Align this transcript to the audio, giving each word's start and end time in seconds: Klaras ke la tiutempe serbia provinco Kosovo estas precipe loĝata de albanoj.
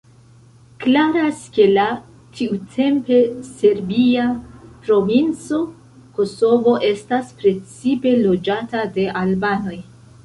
Klaras 0.83 1.41
ke 1.57 1.65
la 1.73 1.83
tiutempe 2.39 3.19
serbia 3.49 4.25
provinco 4.87 5.61
Kosovo 6.17 6.75
estas 6.91 7.31
precipe 7.45 8.17
loĝata 8.27 8.87
de 8.99 9.09
albanoj. 9.25 9.79